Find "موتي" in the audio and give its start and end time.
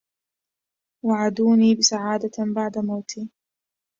2.77-3.29